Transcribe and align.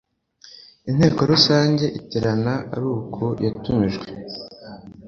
inteko 0.89 1.19
rusange 1.31 1.85
iterana 1.99 2.53
ari 2.73 2.85
uko 2.97 3.23
yatumijwe 3.43 4.07